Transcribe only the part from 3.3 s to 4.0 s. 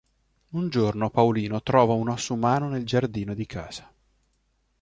di casa.